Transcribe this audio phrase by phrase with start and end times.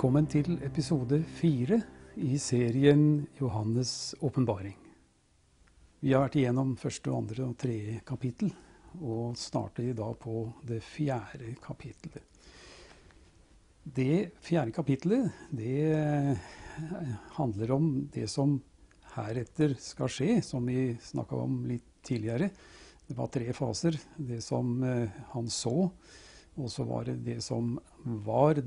[0.00, 1.76] Velkommen til episode fire
[2.16, 4.72] i serien Johannes' åpenbaring.
[6.00, 8.48] Vi har vært igjennom første, andre og tredje kapittel,
[8.96, 12.24] og starter i dag på det fjerde kapittelet.
[13.84, 15.84] Det fjerde kapittelet det
[17.36, 18.54] handler om det som
[19.18, 22.48] heretter skal skje, som vi snakka om litt tidligere.
[23.04, 24.00] Det var tre faser.
[24.16, 24.80] Det som
[25.34, 25.76] han så,
[26.56, 27.76] og så var det det som
[28.24, 28.64] var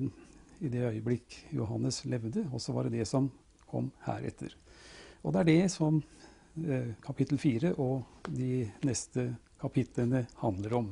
[0.62, 3.32] i det øyeblikk Johannes levde, og så var det det som
[3.70, 4.54] kom heretter.
[5.24, 6.02] Og det er det som
[6.60, 9.30] eh, kapittel fire og de neste
[9.62, 10.90] kapitlene handler om.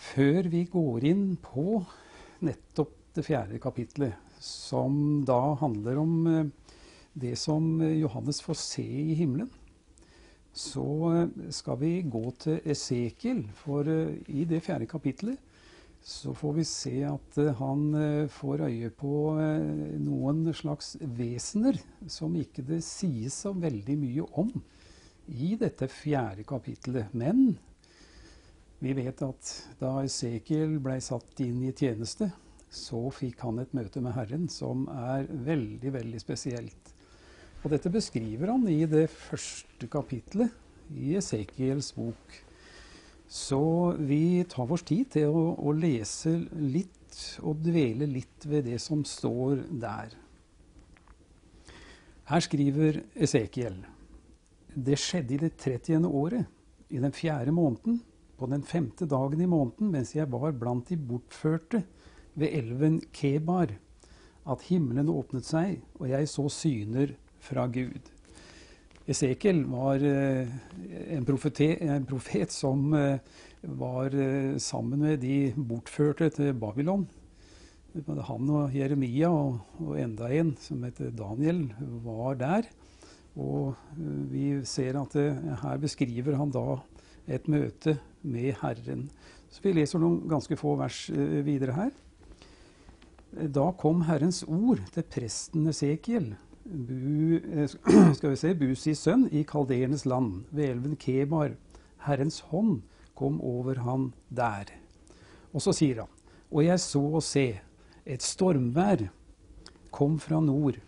[0.00, 1.82] Før vi går inn på
[2.46, 6.48] nettopp det fjerde kapitlet, som da handler om eh,
[7.20, 9.50] det som Johannes får se i himmelen,
[10.56, 13.44] så eh, skal vi gå til Esekiel.
[13.60, 15.49] For i det fjerde kapitlet
[16.00, 17.82] så får vi se at han
[18.32, 19.14] får øye på
[20.00, 21.76] noen slags vesener
[22.08, 24.52] som ikke det sies så veldig mye om
[25.30, 27.12] i dette fjerde kapittelet.
[27.12, 27.52] Men
[28.80, 32.30] vi vet at da Esekiel ble satt inn i tjeneste,
[32.70, 36.94] så fikk han et møte med Herren som er veldig, veldig spesielt.
[37.60, 40.54] Og dette beskriver han i det første kapitlet
[40.96, 42.38] i Esekiels bok.
[43.30, 47.14] Så vi tar vår tid til å, å, lese litt
[47.46, 50.16] og dvele litt ved det som står der.
[52.30, 53.78] Her skriver Esekiel
[54.74, 56.04] det skjedde i det 30.
[56.06, 56.46] året,
[56.90, 58.00] i den fjerde måneden,
[58.38, 61.82] på den femte dagen i måneden, mens jeg var blant de bortførte
[62.38, 63.74] ved elven Kebar,
[64.46, 68.10] at himmelen åpnet seg, og jeg så syner fra Gud.
[69.10, 72.92] Esekiel var en, profete, en profet som
[73.60, 74.14] var
[74.62, 77.08] sammen med de bortførte til Babylon.
[78.06, 81.64] Han og Jeremia og, og enda en som heter Daniel,
[82.04, 82.68] var der.
[83.34, 83.74] Og
[84.30, 85.28] vi ser at det,
[85.62, 86.78] her beskriver han da
[87.30, 89.08] et møte med Herren.
[89.50, 91.90] Så vi leser noen ganske få vers videre her.
[93.30, 96.32] Da kom Herrens ord til presten Esekiel,
[96.70, 97.40] Bu,
[98.14, 101.56] skal vi se, Busis sønn, i kaldernes land, ved elven Kebar.
[102.06, 102.84] Herrens hånd
[103.18, 104.70] kom over han der.
[105.50, 106.12] Og så sier han,
[106.50, 107.48] og jeg så og se,
[108.06, 109.08] et stormvær
[109.90, 110.78] kom fra nord.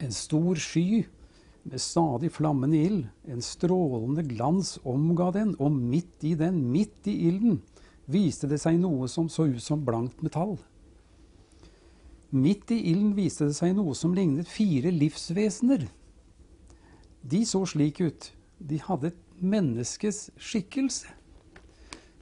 [0.00, 1.04] En stor sky
[1.68, 3.04] med stadig flammende ild.
[3.28, 7.60] En strålende glans omga den, og midt i den, midt i ilden,
[8.08, 10.56] viste det seg noe som så ut som blankt metall.
[12.32, 15.84] Midt i ilden viste det seg noe som lignet fire livsvesener.
[17.22, 18.30] De så slik ut.
[18.56, 21.10] De hadde et menneskes skikkelse.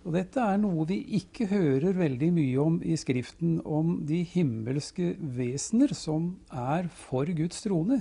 [0.00, 5.12] Og dette er noe vi ikke hører veldig mye om i Skriften, om de himmelske
[5.20, 8.00] vesener som er for Guds trone.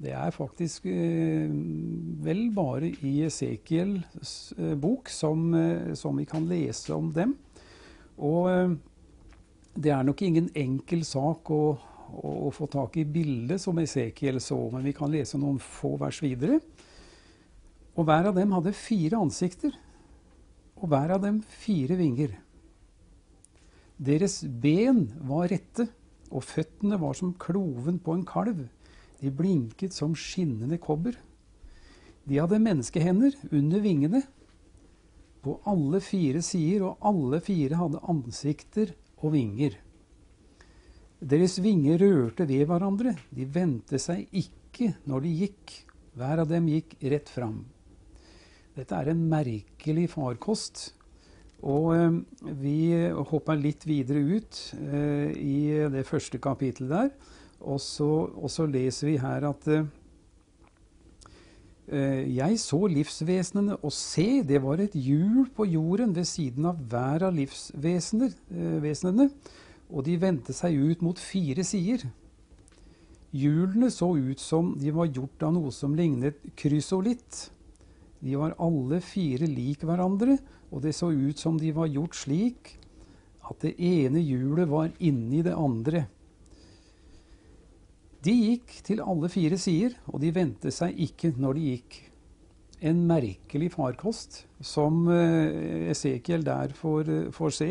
[0.00, 1.52] Det er faktisk eh,
[2.24, 7.36] vel bare i Esekiels eh, bok som, eh, som, vi kan lese om dem.
[8.18, 8.74] Og eh,
[9.80, 11.62] det er nok ingen enkel sak å,
[12.12, 15.94] å, å få tak i bildet som Esekiel så, men vi kan lese noen få
[16.00, 16.60] vers videre.
[17.96, 19.72] Og hver av dem hadde fire ansikter,
[20.80, 22.36] og hver av dem fire vinger.
[24.00, 25.88] Deres ben var rette,
[26.30, 28.62] og føttene var som kloven på en kalv.
[29.20, 31.16] De blinket som skinnende kobber.
[32.24, 34.22] De hadde menneskehender under vingene
[35.44, 39.76] på alle fire sider, og alle fire hadde ansikter og vinger.
[41.20, 45.74] Deres vinger rørte ved hverandre, de vendte seg ikke når de gikk.
[46.16, 47.60] Hver av dem gikk rett fram.
[48.76, 50.88] Dette er en merkelig farkost.
[51.60, 52.16] Og eh,
[52.62, 52.78] vi
[53.30, 55.58] hopper litt videre ut eh, i
[55.92, 57.10] det første kapittelet der.
[57.60, 59.88] Og så, og så, leser vi her at eh,
[61.88, 67.24] jeg så livsvesenene, og se, det var et hjul på jorden ved siden av hver
[67.26, 69.30] av livsvesenene,
[69.90, 72.04] og de vendte seg ut mot fire sider.
[73.30, 77.50] Hjulene så ut som de var gjort av noe som lignet krysolitt.
[78.20, 80.38] De var alle fire lik hverandre,
[80.70, 82.76] og det så ut som de var gjort slik
[83.50, 86.04] at det ene hjulet var inni det andre.
[88.20, 91.94] De gikk til alle fire sider, og de vendte seg ikke når de gikk.
[92.84, 97.70] En merkelig farkost som Esekiel der får, får se.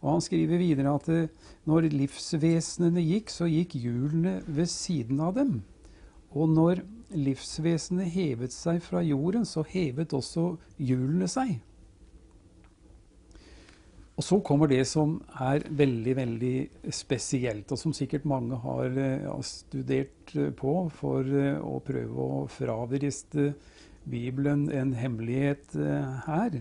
[0.00, 1.10] Og han skriver videre at
[1.68, 5.58] når livsvesenene gikk, så gikk hjulene ved siden av dem.
[6.36, 6.82] Og når
[7.16, 11.58] livsvesenet hevet seg fra jorden, så hevet også hjulene seg.
[14.16, 16.54] Og så kommer det som er veldig, veldig
[16.94, 22.38] spesielt, og som sikkert mange har uh, studert uh, på for uh, å prøve å
[22.48, 23.50] fravriste
[24.08, 25.74] Bibelen en hemmelighet
[26.28, 26.60] her.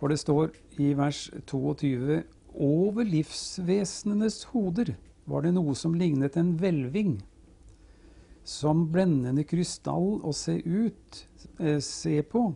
[0.00, 0.50] For det står
[0.82, 2.18] i vers 22
[2.58, 4.90] over livsvesenenes hoder
[5.30, 7.20] var det noe som lignet en hvelving.
[8.42, 11.22] Som blendende krystall å se ut,
[11.78, 12.48] se på,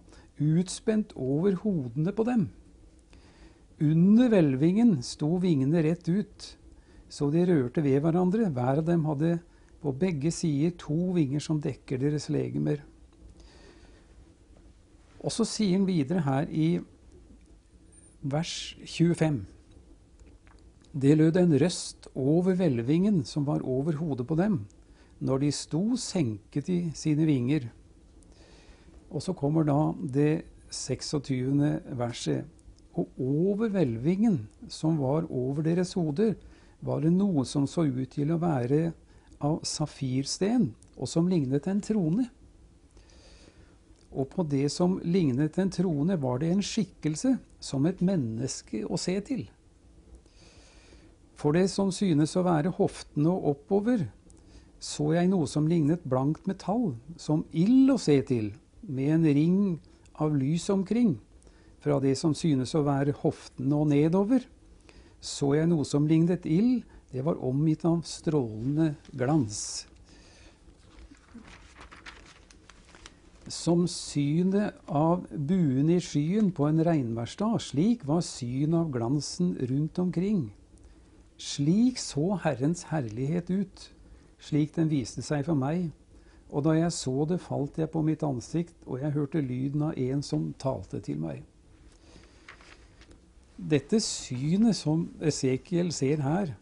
[0.43, 2.49] utspent over hodene på dem.
[3.79, 6.47] Under hvelvingen sto vingene rett ut,
[7.09, 8.49] så de rørte ved hverandre.
[8.51, 9.37] Hver av dem hadde
[9.79, 12.83] på begge sider to vinger som dekker deres legemer.
[15.23, 16.69] Og så sier han videre her i
[18.27, 19.45] vers 25.
[20.99, 24.65] Det lød en røst over hvelvingen som var over hodet på dem.
[25.23, 27.71] Når de sto, senket de sine vinger.
[29.11, 31.63] Og så kommer da det 26.
[31.95, 32.58] verset.
[32.99, 36.35] Og over hvelvingen som var over deres hoder,
[36.81, 38.93] var det noe som så ut til å være
[39.45, 42.27] av safirsten, og som lignet en trone.
[44.11, 48.99] Og på det som lignet en trone, var det en skikkelse som et menneske å
[48.99, 49.45] se til.
[51.39, 54.09] For det som synes å være hoftene og oppover,
[54.83, 58.53] så jeg noe som lignet blankt metall, som ild å se til,
[58.83, 59.61] med en ring
[60.19, 61.17] av lys omkring.
[61.89, 64.43] Fra det som synes å være hoftene og nedover,
[65.25, 66.83] så jeg noe som lignet ild.
[67.09, 69.87] Det var omgitt av strålende glans.
[73.49, 80.05] Som synet av buen i skyen på en regnværsdag, slik var synet av glansen rundt
[80.05, 80.51] omkring.
[81.41, 83.91] Slik så Herrens herlighet ut,
[84.37, 85.89] slik den viste seg for meg.
[86.53, 90.03] Og da jeg så det, falt jeg på mitt ansikt, og jeg hørte lyden av
[90.11, 91.47] en som talte til meg.
[93.59, 96.53] Dette synet som Esekiel ser her,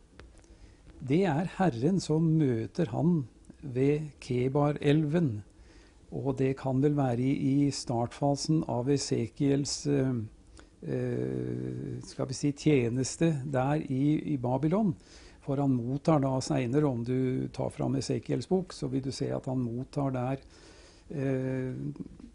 [0.97, 3.27] det er Herren som møter han
[3.61, 5.43] ved Kebar-elven.
[6.17, 10.17] Og det kan vel være i, startfasen av Esekiels eh,
[10.89, 14.97] eh, skal vi si, tjeneste der i, i Babylon.
[15.45, 19.29] For han mottar da seinere, om du tar fram Esekiels bok, så vil du se
[19.37, 20.41] at han mottar der
[21.13, 21.77] eh,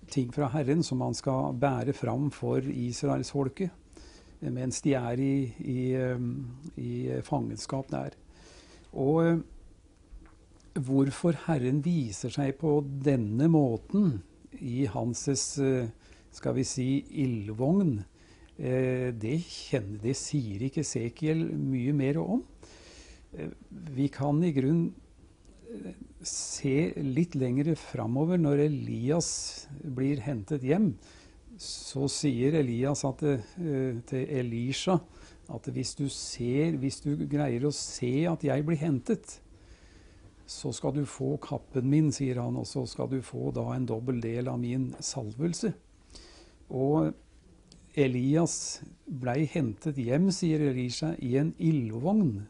[0.06, 3.81] ting fra Herren som han skal bære fram for israelsfolket
[4.50, 5.34] mens de er i,
[5.70, 5.82] i,
[6.16, 6.32] um,
[6.82, 8.16] i fangenskap der.
[8.92, 9.42] Og uh,
[10.82, 14.22] hvorfor Herren viser seg på denne måten
[14.58, 15.28] i hans
[15.62, 15.86] uh,
[16.32, 16.88] skal vi si,
[17.24, 22.42] ildvogn, uh, det, kjenner, det sier ikke Sekiel mye mer om.
[23.96, 24.90] Vi kan i grunn
[26.28, 29.30] se litt lenger framover, når Elias
[29.80, 30.90] blir hentet hjem
[31.62, 34.98] så sier Elias at, uh, til Elisha
[35.52, 39.40] at hvis du, ser, hvis du greier å se at jeg blir hentet,
[40.48, 43.88] så skal du få kappen min, sier han, og så skal du få da en
[43.88, 45.74] dobbel del av min salvelse.
[46.72, 47.12] Og
[48.00, 48.56] Elias
[49.06, 52.46] blei hentet hjem, sier Elisha, i en ildvogn.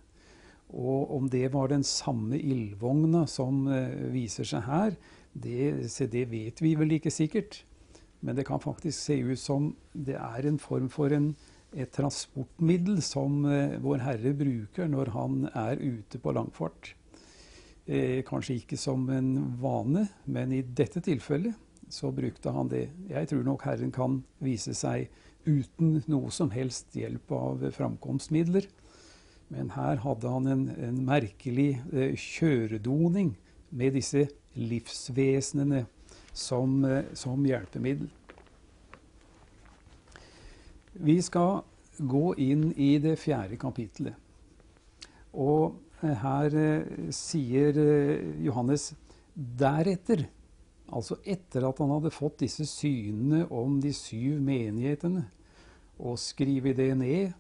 [0.72, 4.96] Og om det var den samme ildvogna som uh, viser seg her,
[5.34, 7.64] det, det vet vi vel ikke sikkert.
[8.22, 11.32] Men det kan faktisk se ut som det er en form for en,
[11.74, 16.94] et transportmiddel som eh, Vår Herre bruker når han er ute på langfart.
[17.90, 21.58] Eh, kanskje ikke som en vane, men i dette tilfellet
[21.92, 22.90] så brukte han det.
[23.10, 25.10] Jeg tror nok Herren kan vise seg
[25.46, 28.68] uten noe som helst hjelp av framkomstmidler.
[29.52, 33.34] Men her hadde han en, en merkelig eh, kjøredoning
[33.76, 35.86] med disse livsvesenene
[36.34, 38.10] som, eh, som hjelpemiddel.
[40.94, 41.62] Vi skal
[41.98, 44.16] gå inn i det fjerde kapittelet.
[45.34, 47.78] Og eh, her eh, sier
[48.44, 48.92] Johannes
[49.36, 50.26] deretter,
[50.92, 55.28] altså etter at han hadde fått disse synene om de syv menighetene,
[56.02, 57.32] og skrevet det ned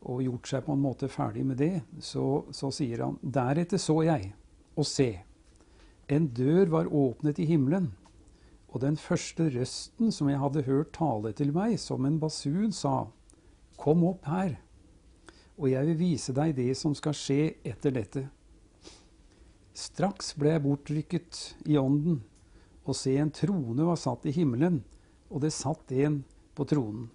[0.00, 4.00] og gjort seg på en måte ferdig med det, så, så sier han deretter så
[4.02, 4.32] jeg,
[4.74, 5.10] og se,
[6.10, 7.90] en dør var åpnet i himmelen.
[8.70, 13.10] Og den første røsten som jeg hadde hørt tale til meg, som en basun, sa,
[13.80, 14.58] Kom opp her,
[15.56, 18.26] og jeg vil vise deg det som skal skje etter dette.
[19.76, 22.20] Straks ble jeg bortrykket i ånden,
[22.84, 24.82] og se en trone var satt i himmelen,
[25.32, 26.20] og det satt en
[26.56, 27.08] på tronen.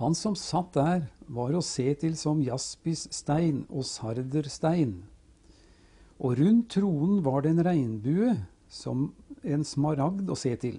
[0.00, 4.98] Han som satt der, var å se til som jaspisstein og sarderstein.
[6.20, 8.34] Og rundt tronen var det en regnbue
[8.72, 9.10] som
[9.42, 10.78] en smaragd å se til.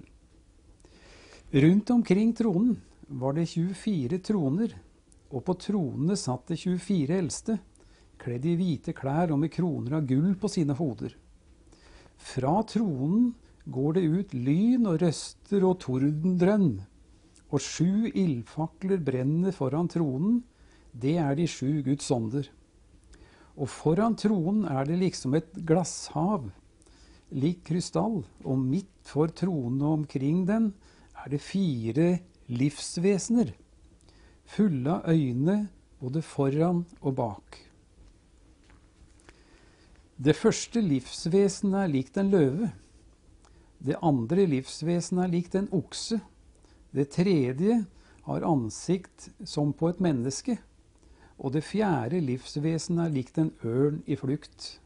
[1.54, 4.74] Rundt omkring tronen var det 24 troner,
[5.34, 7.56] Og på tronene satt det 24 eldste,
[8.22, 11.16] kledd i hvite klær og med kroner av gull på sine hoder.
[12.22, 13.32] Fra tronen
[13.66, 16.84] går det ut lyn og røster og tordendrønn,
[17.50, 20.44] og sju ildfakler brenner foran tronen,
[20.94, 22.46] det er de sju Guds ånder.
[23.58, 26.50] Og foran tronen er det liksom et glasshav,
[27.32, 30.72] lik krystall, og midt for tronen og omkring den
[31.24, 32.18] er det fire
[32.52, 33.54] livsvesener,
[34.46, 35.58] fulle av øyne
[36.04, 37.60] både foran og bak.
[40.24, 42.70] Det første livsvesenet er likt en løve.
[43.84, 46.20] Det andre livsvesenet er likt en okse.
[46.94, 47.80] Det tredje
[48.28, 50.60] har ansikt som på et menneske.
[51.40, 54.78] Og det fjerde livsvesenet er likt en ørn i flukt.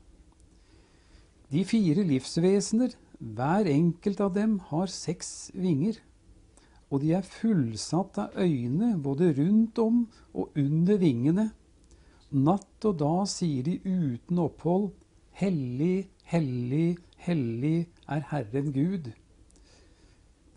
[1.51, 6.01] De fire livsvesener, hver enkelt av dem, har seks vinger.
[6.91, 11.49] Og de er fullsatt av øyne både rundt om og under vingene.
[12.31, 14.91] Natt og dag sier de uten opphold
[15.37, 19.11] Hellig, hellig, hellig er Herren Gud.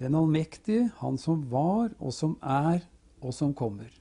[0.00, 2.80] Den allmektige, Han som var og som er
[3.20, 3.99] og som kommer.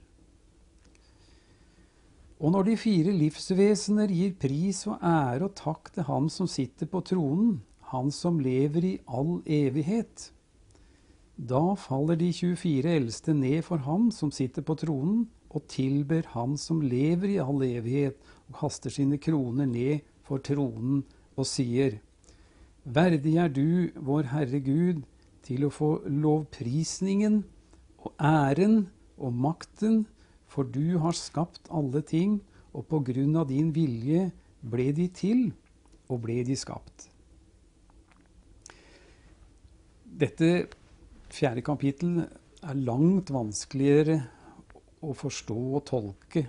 [2.39, 6.87] Og når de fire livsvesener gir pris og ære og takk til Ham som sitter
[6.87, 7.59] på tronen,
[7.91, 10.31] Han som lever i all evighet,
[11.35, 16.55] da faller de 24 eldste ned for Ham som sitter på tronen, og tilber Han
[16.57, 18.15] som lever i all evighet,
[18.47, 21.03] og kaster sine kroner ned for tronen
[21.35, 21.99] og sier:"
[22.85, 25.03] Verdig er du, vår Herre Gud,
[25.43, 27.43] til å få lovprisningen
[27.99, 30.05] og æren og makten,
[30.49, 32.39] for du har skapt alle ting,
[32.73, 34.29] og på grunn av din vilje
[34.61, 35.49] ble de til,
[36.09, 37.07] og ble de skapt.
[40.19, 40.67] Dette
[41.31, 42.23] fjerde kapittel
[42.65, 44.17] er langt vanskeligere
[45.05, 46.43] å forstå og tolke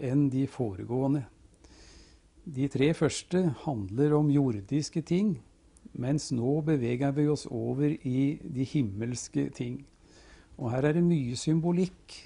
[0.00, 1.22] enn de foregående.
[2.50, 5.36] De tre første handler om jordiske ting,
[5.92, 9.82] mens nå beveger vi oss over i de himmelske ting.
[10.58, 12.16] Og her er det mye symbolikk.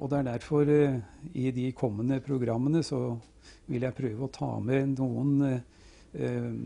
[0.00, 0.96] Og det er derfor eh,
[1.36, 3.18] i de kommende programmene så
[3.70, 6.56] vil jeg prøve å ta med noen eh,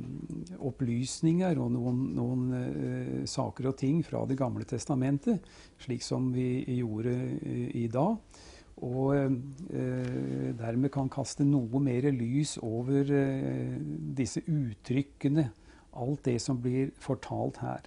[0.64, 5.42] opplysninger og noen, noen eh, saker og ting fra Det gamle testamentet,
[5.82, 8.16] slik som vi gjorde eh, i dag
[8.82, 13.76] og eh, dermed kan kaste noe mer lys over eh,
[14.18, 15.46] disse uttrykkene,
[15.94, 17.86] alt det som blir fortalt her.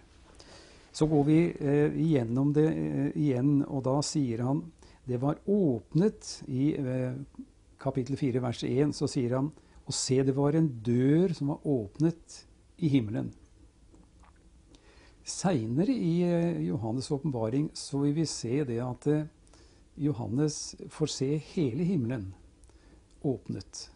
[0.95, 4.63] Så går vi eh, igjennom det eh, igjen, og da sier han
[5.07, 7.15] det var åpnet i eh,
[7.79, 9.51] kapittel 4 vers 1, så sier han
[9.87, 12.41] og se, det var en dør som var åpnet
[12.83, 13.29] i himmelen.
[15.27, 19.07] Seinere i eh, Johannes' åpenbaring så vil vi se det at
[19.97, 22.29] Johannes får se hele himmelen
[23.25, 23.87] åpnet.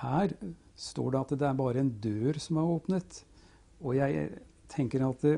[0.00, 0.32] Her
[0.74, 3.22] står det at det er bare en dør som er åpnet.
[3.84, 4.28] Og jeg
[4.72, 5.36] tenker at det,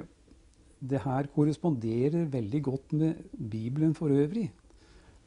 [0.81, 4.51] det her korresponderer veldig godt med Bibelen for øvrig.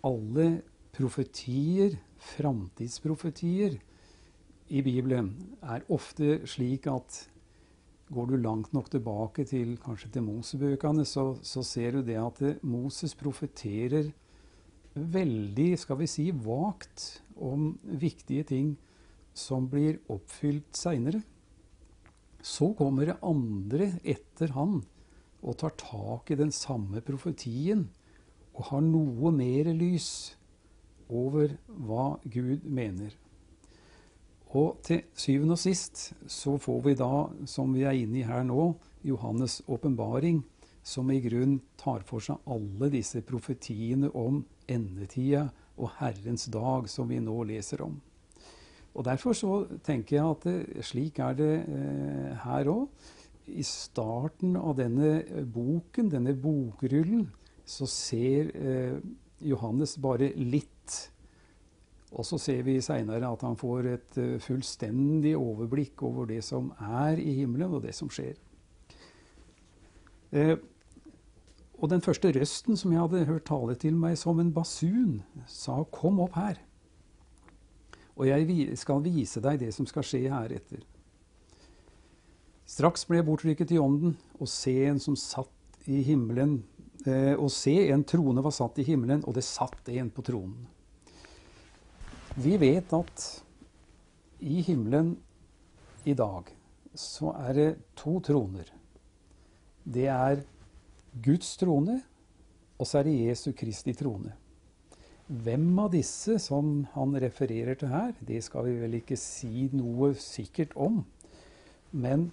[0.05, 0.61] Alle
[0.95, 1.97] profetier,
[2.35, 3.79] framtidsprofetier
[4.69, 5.31] i Bibelen,
[5.61, 7.25] er ofte slik at
[8.13, 12.41] Går du langt nok tilbake til kanskje til Mosebøkene, så, så ser du det at
[12.61, 14.11] Moses profeterer
[14.93, 18.75] veldig, skal vi si, vagt om viktige ting
[19.33, 21.23] som blir oppfylt seinere.
[22.45, 24.83] Så kommer det andre etter han
[25.41, 27.87] og tar tak i den samme profetien
[28.55, 30.09] og har noe mer lys
[31.11, 33.13] over hva Gud mener.
[34.55, 38.45] Og til syvende og sist så får vi da, som vi er inne i her
[38.47, 38.69] nå,
[39.05, 40.41] Johannes' åpenbaring,
[40.85, 47.09] som i grunn tar for seg alle disse profetiene om endetida og Herrens dag, som
[47.09, 47.97] vi nå leser om.
[48.95, 52.85] Og Derfor så tenker jeg at det, slik er det eh, her òg.
[53.51, 57.27] I starten av denne boken, denne bokrullen,
[57.65, 58.97] så ser eh,
[59.45, 61.11] Johannes bare litt.
[62.15, 66.69] Og så ser vi seinere at han får et uh, fullstendig overblikk over det som
[66.79, 68.37] er i himmelen, og det som skjer.
[70.31, 70.55] Eh,
[71.75, 75.83] og den første røsten som jeg hadde hørt tale til meg som en basun, sa
[75.83, 76.63] 'Kom opp her',
[78.15, 80.79] og jeg skal vise deg det som skal skje heretter.
[82.65, 85.49] Straks ble jeg bortrykket i ånden, og se en som satt
[85.85, 86.74] i himmelen, eh,
[87.07, 90.65] og se en trone var satt i himmelen, og det satt en på tronen.
[92.35, 93.25] Vi vet at
[94.43, 95.13] i himmelen
[96.03, 96.49] i dag
[96.95, 98.67] så er det to troner.
[99.83, 100.41] Det er
[101.23, 101.99] Guds trone,
[102.75, 104.33] og så er det Jesu Kristi trone.
[105.25, 110.11] Hvem av disse som han refererer til her, det skal vi vel ikke si noe
[110.19, 110.99] sikkert om.
[111.95, 112.27] Men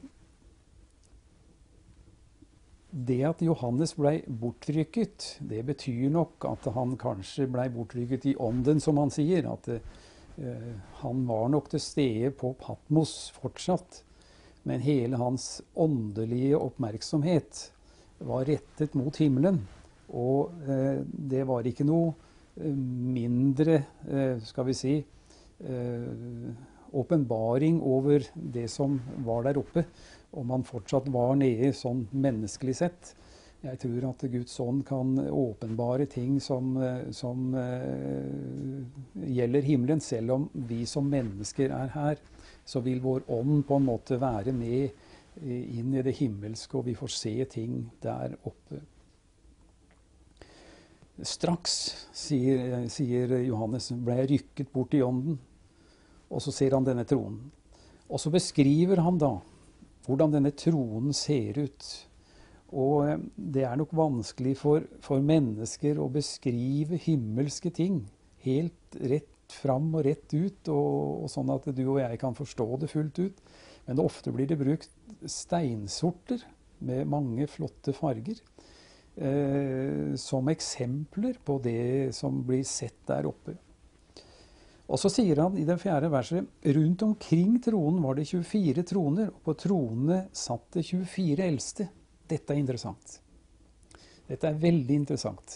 [2.92, 8.82] det at Johannes blei bortrykket, det betyr nok at han kanskje blei bortrykket i ånden,
[8.84, 9.49] som han sier.
[9.49, 14.02] At uh, han var nok til stede på Patmos fortsatt.
[14.68, 17.64] Men hele hans åndelige oppmerksomhet
[18.22, 19.62] var rettet mot himmelen.
[20.12, 23.80] Og uh, det var ikke noe uh, mindre,
[24.44, 24.94] skal vi si,
[26.92, 29.84] åpenbaring over det som var der oppe
[30.32, 33.12] om han fortsatt var nede sånn menneskelig sett.
[33.62, 38.82] Jeg tror at Guds ånd kan åpenbare ting som, eh, som uh,
[39.22, 40.00] gjelder himmelen.
[40.02, 42.22] Selv om vi som mennesker er her,
[42.66, 44.90] så vil vår ånd på en måte være med
[45.42, 48.82] inn i det himmelske, og vi får se ting der oppe.
[51.22, 51.76] Straks,
[52.16, 55.38] sier, sier Johannes, ble jeg rykket bort i ånden.
[56.32, 57.50] Og så ser han denne tronen.
[58.10, 59.36] Og så beskriver han da
[60.06, 61.90] hvordan denne tronen ser ut.
[62.73, 68.02] Og eh, det er nok vanskelig for, for, mennesker å beskrive himmelske ting
[68.47, 72.66] helt rett fram og rett ut, og, og, sånn at du og jeg kan forstå
[72.80, 73.42] det fullt ut.
[73.87, 74.90] Men ofte blir det brukt
[75.28, 76.42] steinsorter
[76.87, 78.38] med mange flotte farger
[79.16, 83.59] eh, som eksempler på det som blir sett der oppe.
[84.92, 89.30] Og så sier han i det fjerde verset rundt omkring tronen var det 24 troner,
[89.32, 91.87] og på tronene satt det 24 eldste.
[92.28, 93.14] Dette er interessant.
[94.28, 95.54] Dette er veldig interessant.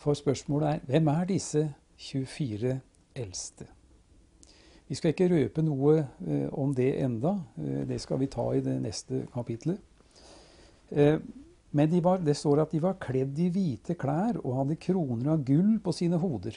[0.00, 1.66] For spørsmålet er hvem er disse
[2.08, 2.78] 24
[3.20, 3.68] eldste?
[4.88, 7.34] Vi skal ikke røpe noe eh, om det enda.
[7.60, 9.76] Eh, det skal vi ta i det neste kapitlet.
[10.88, 11.20] Eh,
[11.76, 15.34] men de var, det står at de var kledd i hvite klær og hadde kroner
[15.34, 16.56] av gull på sine hoder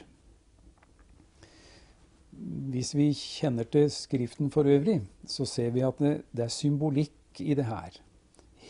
[2.72, 7.40] hvis vi kjenner til Skriften for øvrig, så ser vi at det, det, er symbolikk
[7.40, 7.96] i det her.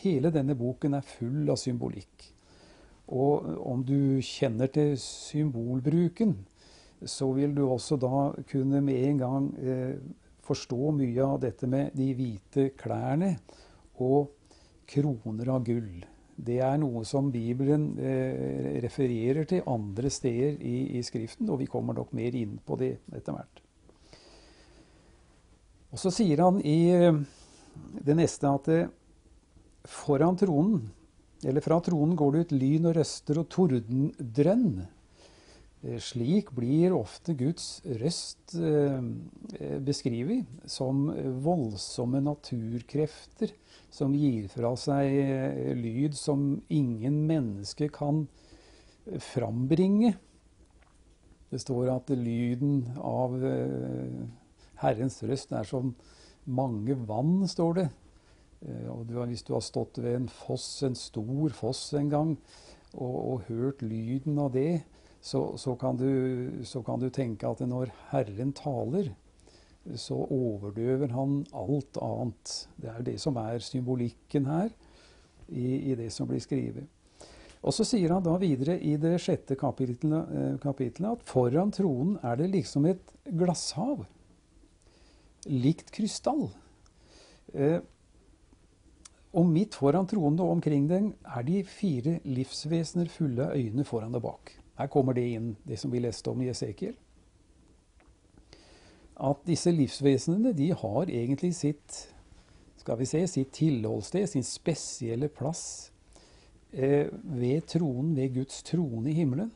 [0.03, 2.29] Hele denne boken er full av symbolikk.
[3.13, 6.37] Og om du kjenner til symbolbruken,
[7.05, 9.97] så vil du også da kunne med en gang eh,
[10.43, 13.35] forstå mye av dette med de hvite klærne
[14.03, 14.31] og
[14.89, 16.03] kroner av gull.
[16.33, 21.69] Det er noe som Bibelen eh, refererer til andre steder i, i, Skriften, og vi
[21.69, 23.62] kommer nok mer inn på det etter hvert.
[25.93, 27.19] Og Så sier han i eh,
[28.01, 28.89] det neste at eh,
[29.85, 30.87] foran tronen,
[31.45, 34.81] eller fra tronen går det ut lyn og røster og tordendrønn.
[35.85, 38.55] Eh, slik blir ofte Guds røst
[39.85, 41.05] beskrevet som
[41.45, 43.53] voldsomme naturkrefter
[43.93, 48.25] som gir fra seg lyd som ingen menneske kan
[49.21, 50.15] frambringe.
[51.53, 53.35] Det står at lyden av
[54.83, 55.93] Herrens røst er som
[56.45, 57.87] mange vann, står det.
[58.67, 62.37] Eh, og du, hvis du har stått ved en foss, en stor foss en gang,
[62.93, 64.83] og, og hørt lyden av det,
[65.23, 69.13] så, så, kan du, så, kan du, tenke at når Herren taler,
[69.99, 72.51] så overdøver han alt annet.
[72.79, 74.69] Det er det som er symbolikken her
[75.47, 76.87] i, i det som blir skrevet.
[77.63, 82.39] Og så sier han da videre i det sjette kapitlet, kapitlet at foran tronen er
[82.39, 84.03] det liksom et glasshav
[85.49, 86.47] likt krystall.
[87.53, 87.79] Eh,
[89.33, 94.15] og midt foran tronen og omkring den er de fire livsvesener fulle av øyne foran
[94.15, 94.53] og bak.
[94.77, 96.93] Her kommer det inn, det som vi leste om i Esekiel.
[99.23, 102.01] At disse livsvesenene de har egentlig sitt
[102.83, 105.91] skal vi se, sitt tilholdssted, sin spesielle plass
[106.73, 109.53] eh, ved tronen, ved Guds trone i himmelen.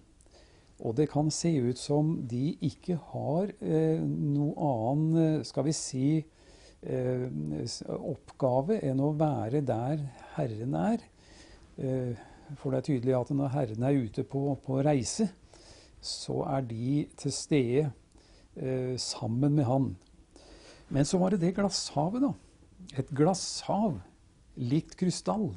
[0.86, 5.74] Og det kan se ut som de ikke har eh, noe annen, eh, skal vi
[5.74, 6.10] si,
[6.86, 7.24] eh,
[7.98, 10.04] oppgave enn å være der
[10.36, 11.06] Herren er.
[11.82, 12.14] Eh,
[12.62, 15.32] for det er tydelig at når Herren er ute på, på reise,
[16.02, 17.88] så er de til stede
[18.56, 19.96] eh, sammen med Han.
[20.94, 22.32] Men så var det det glasshavet, da.
[23.02, 23.98] Et glasshav
[24.56, 25.50] likt krystall.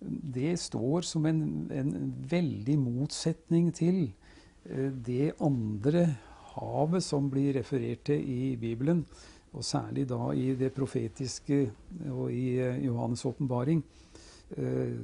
[0.00, 4.06] Det står som en, en veldig motsetning til
[5.06, 6.06] det andre
[6.56, 9.04] havet som blir referert til i Bibelen,
[9.56, 11.62] og særlig da i det profetiske
[12.12, 13.82] og i eh, Johannes' åpenbaring
[14.56, 14.98] eh,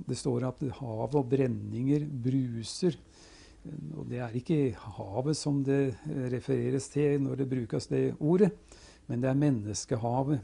[0.00, 2.94] Det står at havet og brenninger bruser.
[3.92, 5.92] Og det er ikke havet som det
[6.32, 8.48] refereres til når det brukes det ordet,
[9.06, 10.40] men det er menneskehavet.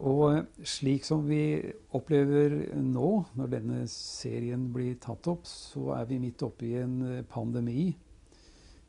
[0.00, 1.60] Og slik som vi
[1.92, 6.96] opplever nå, når denne serien blir tatt opp, så er vi midt oppe i en
[7.30, 7.90] pandemi.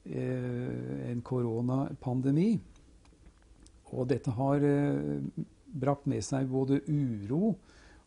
[0.07, 2.53] En koronapandemi.
[3.93, 4.63] Og dette har
[5.73, 7.53] brakt med seg både uro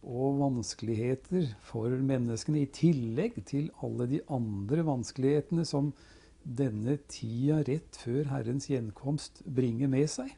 [0.07, 5.93] og vanskeligheter for menneskene, i tillegg til alle de andre vanskelighetene som
[6.47, 10.31] denne tida rett før Herrens gjenkomst bringer med seg.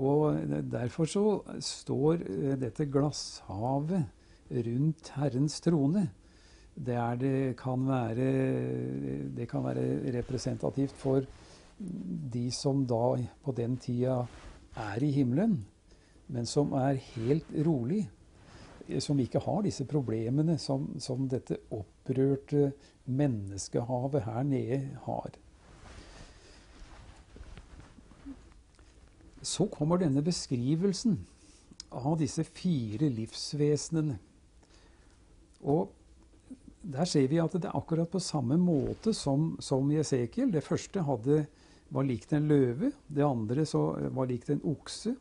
[0.00, 0.38] Og
[0.72, 1.24] Derfor så
[1.60, 4.06] står eh, dette glasshavet
[4.50, 6.06] rundt Herrens trone,
[6.74, 8.30] der det kan være,
[9.36, 11.22] det kan være representativt for
[12.32, 14.24] de som da på den tida
[14.76, 15.60] er i himmelen,
[16.28, 18.08] men som er helt rolig
[18.98, 22.72] som ikke har disse problemene som, som dette opprørte
[23.06, 25.30] menneskehavet her nede har.
[29.42, 31.18] Så kommer denne beskrivelsen
[31.90, 34.18] av disse fire livsvesenene.
[35.60, 35.90] Og
[36.80, 40.52] der ser vi at det er akkurat på samme måte som, som Esekiel.
[40.52, 41.44] Det første hadde,
[41.90, 42.92] var likt en løve.
[43.08, 43.66] Det andre
[44.14, 45.14] var likt en okse.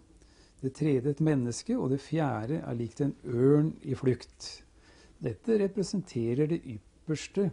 [0.59, 4.49] Det tredje et menneske, og det fjerde er likt en ørn i flukt.
[5.19, 7.49] Dette representerer det ypperste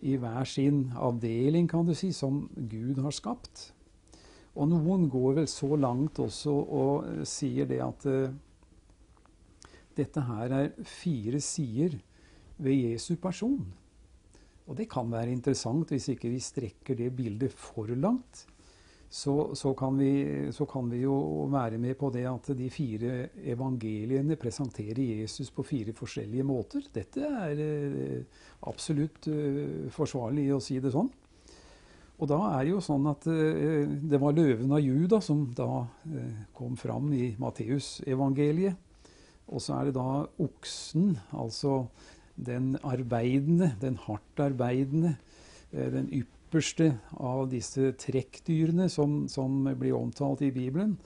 [0.00, 3.70] i hver sin avdeling, kan du si, som Gud har skapt.
[4.58, 8.32] Og noen går vel så langt også og sier det at uh,
[9.96, 11.94] dette her er fire sider
[12.60, 13.60] ved Jesu person.
[14.66, 18.46] Og det kan være interessant hvis ikke vi strekker det bildet for langt
[19.10, 21.14] så, så, kan vi, så, kan vi, jo
[21.50, 26.84] være med på det at de fire evangeliene presenterer Jesus på fire forskjellige måter.
[26.94, 28.20] Dette er eh,
[28.70, 31.10] absolutt eh, forsvarlig å si det sånn.
[32.20, 35.86] Og da er det jo sånn at eh, det var løven av Juda som da
[36.56, 38.76] kom fram i Matteusevangeliet.
[39.50, 41.86] Og så er det da oksen, altså
[42.38, 45.16] den arbeidende, den hardt arbeidende,
[45.72, 50.96] den ypperste av disse trekkdyrene som, som blir omtalt i Bibelen,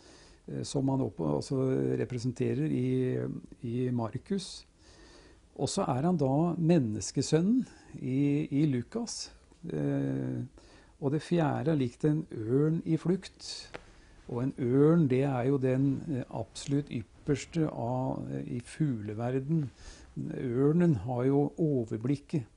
[0.49, 1.61] eh, som han opp, også
[2.01, 3.19] representerer i,
[3.63, 4.65] i Markus.
[5.55, 7.63] Og så er han da menneskesønnen
[8.01, 9.31] i, i Lukas.
[9.71, 10.43] Eh,
[11.05, 13.49] og det fjerde er likt en ørn i flukt.
[14.33, 19.67] Og en ørn, det er jo den eh, absolutt ypperste av, i fugleverden.
[20.41, 22.49] Ørnen har jo overblikket.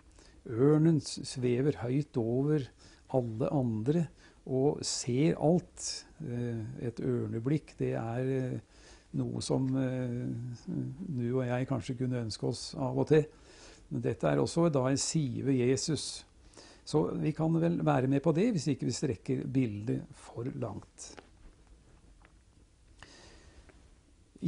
[0.48, 2.64] Ørnen svever høyt over
[3.12, 4.06] alle andre
[4.48, 6.06] og ser alt.
[6.24, 8.86] Eh, et ørneblikk, det er eh,
[9.20, 10.24] noe som eh,
[10.68, 13.28] du og jeg kanskje kunne ønske oss av og til.
[13.90, 16.27] Men dette er også da en side ved Jesus.
[16.88, 21.08] Så vi kan vel være med på det, hvis ikke vi strekker bildet for langt.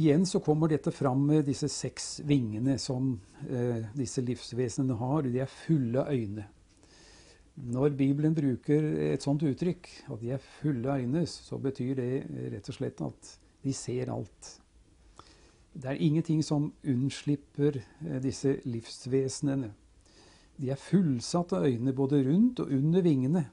[0.00, 3.10] Igjen så kommer dette fram med disse seks vingene som
[3.48, 5.26] eh, disse livsvesenene har.
[5.26, 6.46] De er fulle av øyne.
[7.60, 12.10] Når Bibelen bruker et sånt uttrykk, at de er fulle av øyne, så betyr det
[12.54, 13.34] rett og slett at
[13.66, 14.54] de ser alt.
[15.74, 19.74] Det er ingenting som unnslipper eh, disse livsvesenene.
[20.60, 23.46] De er fullsatt av øyne både rundt og under vingene.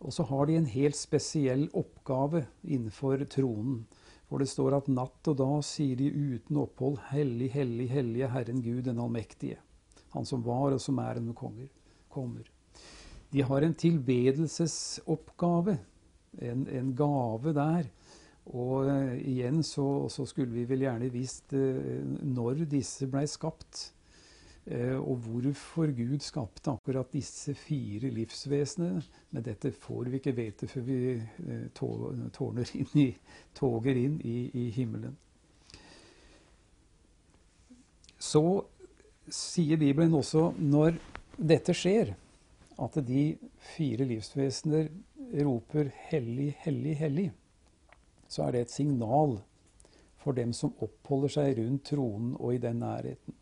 [0.00, 3.82] Og så har de en helt spesiell oppgave innenfor tronen.
[4.28, 8.62] For det står at natt og da sier de uten opphold Hellig, hellig, hellige Herren
[8.64, 9.58] Gud den allmektige.
[10.14, 11.68] Han som var og som er en konger,
[12.08, 12.48] kommer.
[13.32, 15.76] De har en tilbedelsesoppgave,
[16.40, 17.90] en, en gave der.
[18.48, 23.90] Og uh, igjen så, så, skulle vi vel gjerne visst uh, når disse blei skapt.
[24.68, 29.02] Uh, og hvorfor Gud skapte akkurat disse fire livsvesenene.
[29.30, 30.98] Men dette får vi ikke vite før vi
[31.78, 33.08] tårner inn i,
[33.56, 35.16] toger inn i, i himmelen.
[38.18, 38.42] Så
[39.30, 40.98] sier Bibelen også når
[41.38, 42.12] dette skjer,
[42.78, 43.22] at de
[43.74, 44.88] fire livsvesener
[45.44, 47.32] roper 'hellig, hellig, hellig',
[48.28, 49.38] så er det et signal
[50.16, 53.34] for dem som oppholder seg rundt tronen og i den nærheten.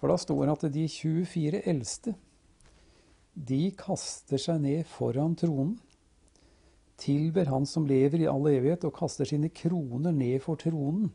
[0.00, 2.14] For da står det at de 24 eldste,
[3.36, 5.76] de kaster seg ned foran tronen,
[6.96, 11.10] tilber Han som lever i all evighet, og kaster sine kroner ned for tronen,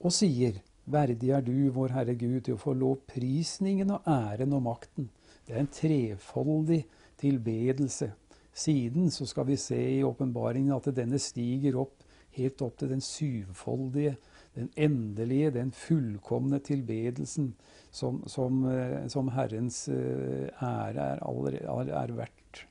[0.00, 4.60] og sier, Verdig er du, vår Herre Gud, til å få lovprisningen og æren og
[4.68, 5.08] makten
[5.46, 6.84] det er en trefoldig
[7.20, 8.10] tilbedelse.
[8.52, 12.02] Siden så skal vi se i åpenbaringen at denne stiger opp
[12.36, 14.16] helt opp til den syvfoldige,
[14.56, 17.54] den endelige, den fullkomne tilbedelsen
[17.96, 22.64] som, som, eh, som Herrens eh, ære er, er, er verdt.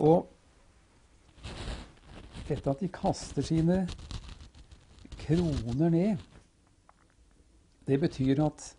[0.00, 0.28] Og
[2.48, 3.82] dette at de kaster sine
[5.20, 6.22] kroner ned.
[7.86, 8.70] Det betyr at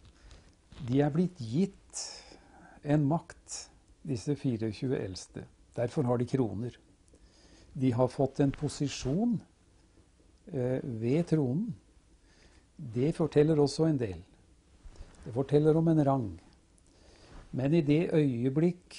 [0.88, 2.02] de er blitt gitt
[2.82, 3.68] en makt,
[4.08, 5.46] disse 24 eldste.
[5.78, 6.74] Derfor har de kroner.
[7.78, 9.38] De har fått en posisjon
[10.50, 11.70] eh, ved tronen.
[12.76, 14.20] Det forteller også en del.
[15.26, 16.30] Det forteller om en rang.
[17.52, 18.98] Men i det øyeblikk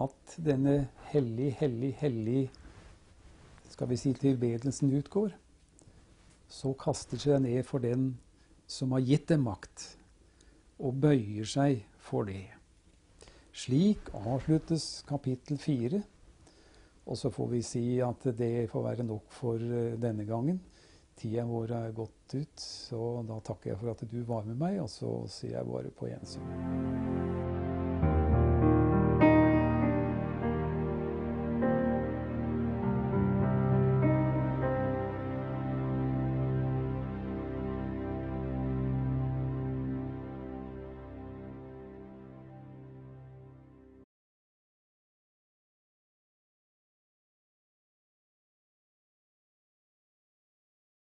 [0.00, 2.50] at denne hellig, hellig, hellig
[3.68, 5.34] skal vi si tilbedelsen utgår,
[6.48, 8.14] så kaster seg ned for den
[8.70, 9.84] som har gitt dem makt,
[10.80, 12.46] og bøyer seg for det.
[13.52, 16.02] Slik avsluttes kapittel fire.
[17.10, 20.60] Og så får vi si at det får være nok for eh, denne gangen.
[21.20, 24.78] Tida vår er gått ut, så da takker jeg for at du var med meg,
[24.80, 26.46] og så sier jeg bare på gjensyn.